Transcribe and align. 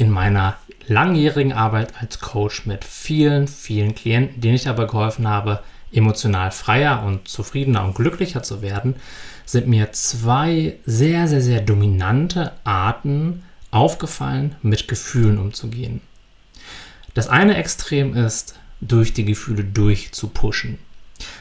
in 0.00 0.08
meiner 0.08 0.56
langjährigen 0.86 1.52
Arbeit 1.52 1.92
als 2.00 2.20
Coach 2.20 2.64
mit 2.64 2.84
vielen, 2.84 3.46
vielen 3.46 3.94
Klienten, 3.94 4.40
denen 4.40 4.54
ich 4.54 4.66
aber 4.66 4.86
geholfen 4.86 5.28
habe, 5.28 5.62
emotional 5.92 6.52
freier 6.52 7.02
und 7.02 7.28
zufriedener 7.28 7.84
und 7.84 7.94
glücklicher 7.94 8.42
zu 8.42 8.62
werden, 8.62 8.96
sind 9.44 9.68
mir 9.68 9.92
zwei 9.92 10.76
sehr, 10.86 11.28
sehr, 11.28 11.42
sehr 11.42 11.60
dominante 11.60 12.52
Arten 12.64 13.42
aufgefallen, 13.70 14.56
mit 14.62 14.88
Gefühlen 14.88 15.38
umzugehen. 15.38 16.00
Das 17.12 17.28
eine 17.28 17.56
Extrem 17.56 18.16
ist, 18.16 18.58
durch 18.80 19.12
die 19.12 19.26
Gefühle 19.26 19.64
durchzupushen. 19.64 20.78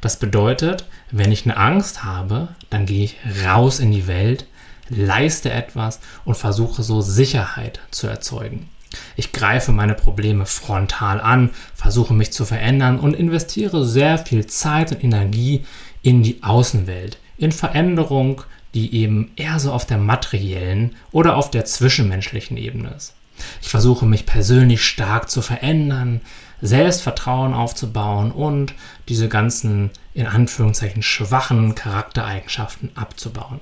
Das 0.00 0.20
bedeutet, 0.20 0.84
wenn 1.10 1.32
ich 1.32 1.44
eine 1.44 1.56
Angst 1.56 2.04
habe, 2.04 2.48
dann 2.70 2.86
gehe 2.86 3.04
ich 3.04 3.16
raus 3.44 3.80
in 3.80 3.90
die 3.90 4.06
Welt, 4.06 4.46
leiste 4.88 5.50
etwas 5.50 6.00
und 6.24 6.36
versuche 6.36 6.82
so 6.82 7.00
Sicherheit 7.00 7.80
zu 7.90 8.06
erzeugen. 8.06 8.68
Ich 9.16 9.32
greife 9.32 9.72
meine 9.72 9.94
Probleme 9.94 10.46
frontal 10.46 11.20
an, 11.20 11.50
versuche 11.74 12.14
mich 12.14 12.32
zu 12.32 12.44
verändern 12.44 12.98
und 12.98 13.14
investiere 13.14 13.84
sehr 13.84 14.18
viel 14.18 14.46
Zeit 14.46 14.92
und 14.92 15.02
Energie 15.02 15.64
in 16.02 16.22
die 16.22 16.42
Außenwelt, 16.42 17.18
in 17.36 17.52
Veränderung, 17.52 18.42
die 18.74 18.94
eben 18.94 19.32
eher 19.36 19.58
so 19.58 19.72
auf 19.72 19.86
der 19.86 19.98
materiellen 19.98 20.96
oder 21.12 21.36
auf 21.36 21.50
der 21.50 21.64
zwischenmenschlichen 21.64 22.56
Ebene 22.56 22.92
ist. 22.96 23.14
Ich 23.62 23.68
versuche 23.68 24.06
mich 24.06 24.26
persönlich 24.26 24.84
stark 24.84 25.30
zu 25.30 25.42
verändern, 25.42 26.20
Selbstvertrauen 26.60 27.52
aufzubauen 27.52 28.30
und 28.30 28.74
diese 29.08 29.28
ganzen 29.28 29.90
in 30.14 30.26
Anführungszeichen 30.26 31.02
schwachen 31.02 31.74
Charaktereigenschaften 31.74 32.90
abzubauen. 32.94 33.60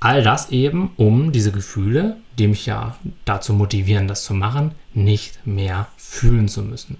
All 0.00 0.22
das 0.22 0.50
eben, 0.50 0.92
um 0.96 1.32
diese 1.32 1.50
Gefühle, 1.50 2.16
die 2.38 2.46
mich 2.46 2.66
ja 2.66 2.96
dazu 3.24 3.52
motivieren, 3.52 4.06
das 4.06 4.22
zu 4.22 4.32
machen, 4.32 4.72
nicht 4.94 5.44
mehr 5.46 5.88
fühlen 5.96 6.48
zu 6.48 6.62
müssen. 6.62 6.98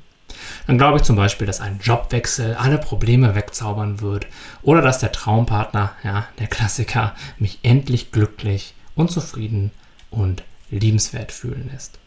Dann 0.66 0.78
glaube 0.78 0.98
ich 0.98 1.04
zum 1.04 1.16
Beispiel, 1.16 1.46
dass 1.46 1.60
ein 1.60 1.80
Jobwechsel 1.82 2.54
alle 2.54 2.78
Probleme 2.78 3.34
wegzaubern 3.34 4.00
wird 4.00 4.26
oder 4.62 4.82
dass 4.82 4.98
der 4.98 5.12
Traumpartner, 5.12 5.92
ja, 6.04 6.26
der 6.38 6.48
Klassiker, 6.48 7.14
mich 7.38 7.60
endlich 7.62 8.12
glücklich 8.12 8.74
und 8.94 9.10
zufrieden 9.10 9.70
und 10.10 10.42
liebenswert 10.70 11.32
fühlen 11.32 11.70
lässt. 11.72 11.98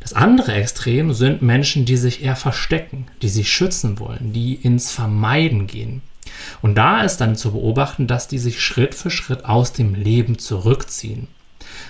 Das 0.00 0.14
andere 0.14 0.54
Extrem 0.54 1.12
sind 1.12 1.42
Menschen, 1.42 1.84
die 1.84 1.96
sich 1.96 2.24
eher 2.24 2.34
verstecken, 2.34 3.06
die 3.22 3.28
sich 3.28 3.52
schützen 3.52 4.00
wollen, 4.00 4.32
die 4.32 4.54
ins 4.54 4.90
Vermeiden 4.90 5.68
gehen. 5.68 6.02
Und 6.60 6.76
da 6.76 7.02
ist 7.02 7.18
dann 7.18 7.36
zu 7.36 7.52
beobachten, 7.52 8.06
dass 8.06 8.28
die 8.28 8.38
sich 8.38 8.62
Schritt 8.62 8.94
für 8.94 9.10
Schritt 9.10 9.44
aus 9.44 9.72
dem 9.72 9.94
Leben 9.94 10.38
zurückziehen. 10.38 11.28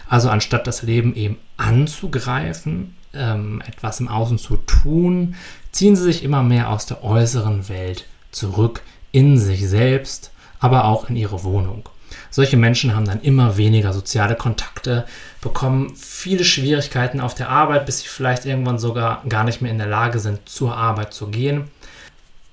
Also 0.09 0.29
anstatt 0.29 0.67
das 0.67 0.83
Leben 0.83 1.15
eben 1.15 1.39
anzugreifen, 1.57 2.97
ähm, 3.15 3.63
etwas 3.67 4.01
im 4.01 4.09
Außen 4.09 4.39
zu 4.39 4.57
tun, 4.57 5.35
ziehen 5.71 5.97
sie 5.97 6.05
sich 6.05 6.23
immer 6.23 6.43
mehr 6.43 6.71
aus 6.71 6.87
der 6.87 7.05
äußeren 7.05 7.69
Welt 7.69 8.07
zurück 8.31 8.83
in 9.11 9.39
sich 9.39 9.69
selbst, 9.69 10.31
aber 10.61 10.85
auch 10.85 11.09
in 11.09 11.17
ihre 11.17 11.45
Wohnung. 11.45 11.89
Solche 12.31 12.57
Menschen 12.57 12.95
haben 12.95 13.07
dann 13.07 13.21
immer 13.21 13.57
weniger 13.57 13.93
soziale 13.93 14.37
Kontakte, 14.37 15.05
bekommen 15.41 15.95
viele 15.97 16.45
Schwierigkeiten 16.45 17.21
auf 17.21 17.35
der 17.35 17.49
Arbeit, 17.49 17.87
bis 17.87 18.01
sie 18.01 18.09
vielleicht 18.09 18.47
irgendwann 18.47 18.79
sogar 18.79 19.23
gar 19.29 19.45
nicht 19.45 19.61
mehr 19.61 19.71
in 19.71 19.79
der 19.79 19.87
Lage 19.87 20.19
sind, 20.19 20.49
zur 20.49 20.77
Arbeit 20.77 21.13
zu 21.13 21.29
gehen 21.29 21.71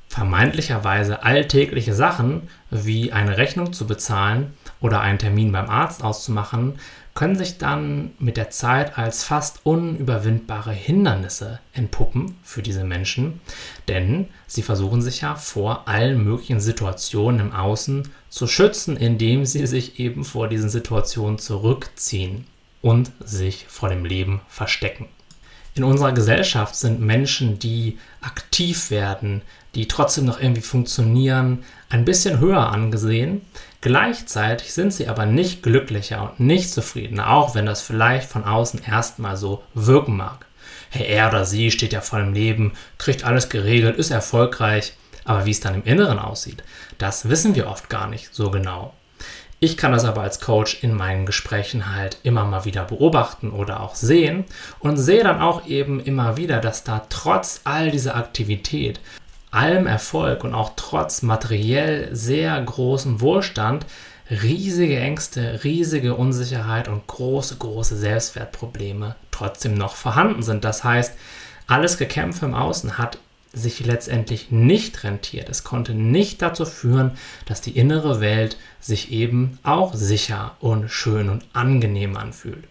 vermeintlicherweise 0.09 1.23
alltägliche 1.23 1.93
Sachen 1.93 2.49
wie 2.71 3.13
eine 3.13 3.37
Rechnung 3.37 3.73
zu 3.73 3.85
bezahlen 3.87 4.53
oder 4.81 5.01
einen 5.01 5.19
Termin 5.19 5.51
beim 5.51 5.69
Arzt 5.69 6.03
auszumachen, 6.03 6.79
können 7.13 7.35
sich 7.35 7.57
dann 7.57 8.11
mit 8.17 8.35
der 8.35 8.49
Zeit 8.49 8.97
als 8.97 9.23
fast 9.23 9.65
unüberwindbare 9.65 10.71
Hindernisse 10.71 11.59
entpuppen 11.73 12.37
für 12.43 12.61
diese 12.61 12.83
Menschen, 12.83 13.39
denn 13.87 14.27
sie 14.47 14.63
versuchen 14.63 15.01
sich 15.01 15.21
ja 15.21 15.35
vor 15.35 15.87
allen 15.87 16.23
möglichen 16.23 16.59
Situationen 16.59 17.39
im 17.39 17.53
Außen 17.53 18.09
zu 18.29 18.47
schützen, 18.47 18.97
indem 18.97 19.45
sie 19.45 19.67
sich 19.67 19.99
eben 19.99 20.23
vor 20.23 20.47
diesen 20.47 20.69
Situationen 20.69 21.37
zurückziehen 21.37 22.45
und 22.81 23.11
sich 23.19 23.65
vor 23.67 23.89
dem 23.89 24.05
Leben 24.05 24.41
verstecken. 24.47 25.07
In 25.79 25.85
unserer 25.85 26.11
Gesellschaft 26.11 26.75
sind 26.75 26.99
Menschen, 26.99 27.57
die 27.57 27.99
aktiv 28.19 28.91
werden, 28.91 29.43
die 29.75 29.87
trotzdem 29.87 30.25
noch 30.25 30.41
irgendwie 30.41 30.59
funktionieren, 30.59 31.63
ein 31.89 32.03
bisschen 32.03 32.41
höher 32.41 32.69
angesehen. 32.73 33.43
Gleichzeitig 33.79 34.73
sind 34.73 34.91
sie 34.93 35.07
aber 35.07 35.25
nicht 35.25 35.63
glücklicher 35.63 36.23
und 36.23 36.41
nicht 36.41 36.69
zufriedener, 36.69 37.31
auch 37.31 37.55
wenn 37.55 37.65
das 37.65 37.81
vielleicht 37.81 38.29
von 38.29 38.43
außen 38.43 38.81
erstmal 38.85 39.37
so 39.37 39.63
wirken 39.73 40.17
mag. 40.17 40.47
Hey, 40.89 41.07
er 41.07 41.29
oder 41.29 41.45
sie 41.45 41.71
steht 41.71 41.93
ja 41.93 42.01
voll 42.01 42.23
im 42.23 42.33
Leben, 42.33 42.73
kriegt 42.97 43.23
alles 43.23 43.47
geregelt, 43.47 43.95
ist 43.95 44.11
erfolgreich, 44.11 44.91
aber 45.23 45.45
wie 45.45 45.51
es 45.51 45.61
dann 45.61 45.75
im 45.75 45.85
Inneren 45.85 46.19
aussieht, 46.19 46.61
das 46.97 47.29
wissen 47.29 47.55
wir 47.55 47.69
oft 47.69 47.87
gar 47.87 48.09
nicht 48.09 48.35
so 48.35 48.51
genau. 48.51 48.93
Ich 49.61 49.75
kann 49.75 49.91
das 49.91 50.05
aber 50.05 50.21
als 50.21 50.39
Coach 50.39 50.83
in 50.83 50.93
meinen 50.93 51.25
Gesprächen 51.25 51.93
halt 51.93 52.17
immer 52.23 52.45
mal 52.45 52.63
wieder 52.63 52.85
beobachten 52.85 53.51
oder 53.51 53.81
auch 53.81 53.95
sehen 53.95 54.45
und 54.79 54.95
sehe 54.95 55.23
dann 55.23 55.41
auch 55.41 55.65
eben 55.65 55.99
immer 55.99 56.37
wieder, 56.37 56.59
dass 56.59 56.85
da 56.85 57.05
trotz 57.09 57.61
all 57.65 57.91
dieser 57.91 58.15
Aktivität 58.15 59.01
allem 59.51 59.85
Erfolg 59.85 60.43
und 60.43 60.53
auch 60.53 60.71
trotz 60.75 61.23
materiell 61.23 62.09
sehr 62.15 62.61
großem 62.61 63.19
Wohlstand 63.19 63.85
riesige 64.29 64.97
Ängste, 64.97 65.63
riesige 65.63 66.15
Unsicherheit 66.15 66.87
und 66.87 67.05
große, 67.07 67.57
große 67.57 67.97
Selbstwertprobleme 67.97 69.15
trotzdem 69.31 69.73
noch 69.73 69.95
vorhanden 69.95 70.43
sind. 70.43 70.63
Das 70.63 70.83
heißt, 70.83 71.15
alles 71.67 71.97
Gekämpfe 71.97 72.45
im 72.45 72.53
Außen 72.53 72.97
hat 72.97 73.17
sich 73.51 73.83
letztendlich 73.83 74.51
nicht 74.51 75.03
rentiert. 75.03 75.49
Es 75.49 75.63
konnte 75.63 75.93
nicht 75.93 76.41
dazu 76.41 76.65
führen, 76.65 77.11
dass 77.45 77.61
die 77.61 77.75
innere 77.75 78.21
Welt 78.21 78.57
sich 78.79 79.11
eben 79.11 79.57
auch 79.63 79.93
sicher 79.93 80.55
und 80.59 80.89
schön 80.89 81.29
und 81.29 81.45
angenehm 81.53 82.15
anfühlt. 82.15 82.63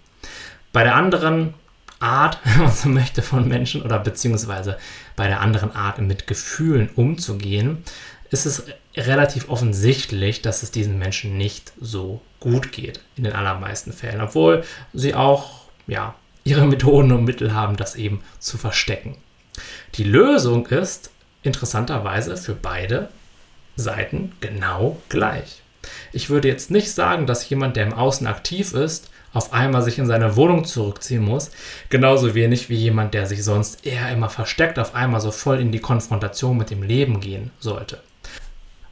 Bei 0.72 0.84
der 0.84 0.94
anderen 0.94 1.54
Art, 1.98 2.38
wenn 2.44 2.62
man 2.62 2.72
so 2.72 2.88
möchte, 2.88 3.22
von 3.22 3.48
Menschen 3.48 3.82
oder 3.82 3.98
beziehungsweise 3.98 4.78
bei 5.16 5.26
der 5.26 5.40
anderen 5.40 5.74
Art 5.74 5.98
mit 5.98 6.26
Gefühlen 6.26 6.90
umzugehen, 6.94 7.82
ist 8.30 8.46
es 8.46 8.64
relativ 8.96 9.48
offensichtlich, 9.48 10.42
dass 10.42 10.62
es 10.62 10.70
diesen 10.70 10.98
Menschen 10.98 11.36
nicht 11.36 11.72
so 11.80 12.20
gut 12.40 12.72
geht 12.72 13.00
in 13.16 13.24
den 13.24 13.32
allermeisten 13.32 13.92
Fällen, 13.92 14.20
obwohl 14.20 14.64
sie 14.92 15.14
auch 15.14 15.62
ja, 15.86 16.14
ihre 16.44 16.66
Methoden 16.66 17.12
und 17.12 17.24
Mittel 17.24 17.54
haben, 17.54 17.76
das 17.76 17.96
eben 17.96 18.22
zu 18.38 18.58
verstecken. 18.58 19.16
Die 19.94 20.04
Lösung 20.04 20.66
ist 20.66 21.10
interessanterweise 21.42 22.36
für 22.36 22.54
beide 22.54 23.08
Seiten 23.76 24.32
genau 24.40 25.00
gleich. 25.08 25.62
Ich 26.12 26.30
würde 26.30 26.48
jetzt 26.48 26.70
nicht 26.70 26.92
sagen, 26.92 27.26
dass 27.26 27.48
jemand, 27.48 27.76
der 27.76 27.86
im 27.86 27.94
Außen 27.94 28.26
aktiv 28.26 28.74
ist, 28.74 29.10
auf 29.32 29.52
einmal 29.52 29.82
sich 29.82 29.98
in 29.98 30.06
seine 30.06 30.36
Wohnung 30.36 30.64
zurückziehen 30.64 31.24
muss. 31.24 31.50
Genauso 31.90 32.34
wenig 32.34 32.68
wie 32.68 32.76
jemand, 32.76 33.14
der 33.14 33.26
sich 33.26 33.44
sonst 33.44 33.86
eher 33.86 34.10
immer 34.10 34.30
versteckt, 34.30 34.78
auf 34.78 34.94
einmal 34.94 35.20
so 35.20 35.30
voll 35.30 35.60
in 35.60 35.70
die 35.70 35.80
Konfrontation 35.80 36.56
mit 36.56 36.70
dem 36.70 36.82
Leben 36.82 37.20
gehen 37.20 37.50
sollte. 37.60 38.00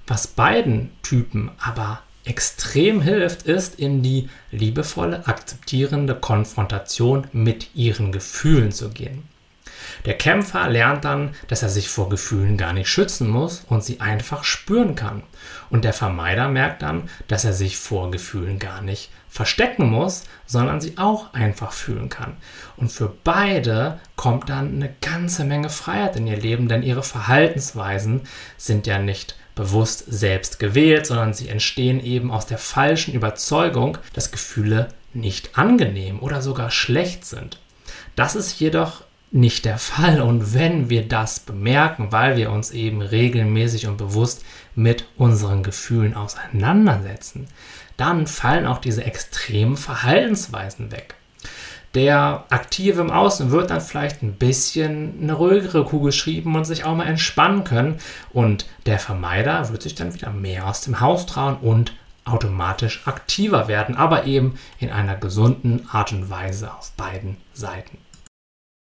Was 0.06 0.26
beiden 0.26 0.90
Typen 1.02 1.50
aber 1.58 2.00
extrem 2.24 3.00
hilft, 3.00 3.42
ist 3.42 3.78
in 3.78 4.02
die 4.02 4.28
liebevolle, 4.50 5.26
akzeptierende 5.26 6.14
Konfrontation 6.14 7.26
mit 7.32 7.74
ihren 7.74 8.12
Gefühlen 8.12 8.72
zu 8.72 8.90
gehen. 8.90 9.24
Der 10.04 10.14
Kämpfer 10.14 10.68
lernt 10.68 11.04
dann, 11.04 11.34
dass 11.48 11.62
er 11.62 11.68
sich 11.68 11.88
vor 11.88 12.08
Gefühlen 12.08 12.56
gar 12.56 12.72
nicht 12.72 12.88
schützen 12.88 13.28
muss 13.28 13.64
und 13.68 13.82
sie 13.82 14.00
einfach 14.00 14.44
spüren 14.44 14.94
kann. 14.94 15.22
Und 15.70 15.84
der 15.84 15.92
Vermeider 15.92 16.48
merkt 16.48 16.82
dann, 16.82 17.08
dass 17.28 17.44
er 17.44 17.52
sich 17.52 17.76
vor 17.76 18.10
Gefühlen 18.10 18.58
gar 18.58 18.82
nicht 18.82 19.10
verstecken 19.28 19.90
muss, 19.90 20.24
sondern 20.46 20.80
sie 20.80 20.96
auch 20.96 21.34
einfach 21.34 21.72
fühlen 21.72 22.08
kann. 22.08 22.36
Und 22.76 22.90
für 22.90 23.12
beide 23.22 24.00
kommt 24.16 24.48
dann 24.48 24.76
eine 24.76 24.94
ganze 25.00 25.44
Menge 25.44 25.68
Freiheit 25.68 26.16
in 26.16 26.26
ihr 26.26 26.38
Leben, 26.38 26.68
denn 26.68 26.82
ihre 26.82 27.02
Verhaltensweisen 27.02 28.22
sind 28.56 28.86
ja 28.86 28.98
nicht 28.98 29.36
bewusst 29.54 30.04
selbst 30.06 30.58
gewählt, 30.58 31.06
sondern 31.06 31.34
sie 31.34 31.48
entstehen 31.48 32.02
eben 32.02 32.30
aus 32.30 32.46
der 32.46 32.58
falschen 32.58 33.14
Überzeugung, 33.14 33.98
dass 34.12 34.30
Gefühle 34.30 34.88
nicht 35.12 35.58
angenehm 35.58 36.20
oder 36.20 36.42
sogar 36.42 36.70
schlecht 36.70 37.24
sind. 37.24 37.58
Das 38.14 38.36
ist 38.36 38.60
jedoch 38.60 39.02
nicht 39.30 39.64
der 39.64 39.78
Fall. 39.78 40.20
Und 40.20 40.54
wenn 40.54 40.88
wir 40.90 41.06
das 41.06 41.40
bemerken, 41.40 42.12
weil 42.12 42.36
wir 42.36 42.50
uns 42.50 42.70
eben 42.70 43.02
regelmäßig 43.02 43.86
und 43.86 43.96
bewusst 43.96 44.44
mit 44.74 45.06
unseren 45.16 45.62
Gefühlen 45.62 46.14
auseinandersetzen, 46.14 47.46
dann 47.96 48.26
fallen 48.26 48.66
auch 48.66 48.78
diese 48.78 49.04
extremen 49.04 49.76
Verhaltensweisen 49.76 50.92
weg. 50.92 51.14
Der 51.94 52.44
Aktive 52.50 53.00
im 53.00 53.10
Außen 53.10 53.50
wird 53.50 53.70
dann 53.70 53.80
vielleicht 53.80 54.22
ein 54.22 54.34
bisschen 54.34 55.14
eine 55.22 55.32
ruhigere 55.32 55.84
Kugel 55.84 56.12
schrieben 56.12 56.54
und 56.54 56.66
sich 56.66 56.84
auch 56.84 56.94
mal 56.94 57.06
entspannen 57.06 57.64
können. 57.64 57.98
Und 58.34 58.66
der 58.84 58.98
Vermeider 58.98 59.70
wird 59.70 59.82
sich 59.82 59.94
dann 59.94 60.12
wieder 60.12 60.30
mehr 60.30 60.66
aus 60.66 60.82
dem 60.82 61.00
Haus 61.00 61.24
trauen 61.24 61.56
und 61.56 61.94
automatisch 62.26 63.06
aktiver 63.06 63.68
werden, 63.68 63.96
aber 63.96 64.24
eben 64.24 64.58
in 64.78 64.90
einer 64.90 65.16
gesunden 65.16 65.88
Art 65.90 66.12
und 66.12 66.28
Weise 66.28 66.74
auf 66.74 66.90
beiden 66.92 67.38
Seiten. 67.54 67.98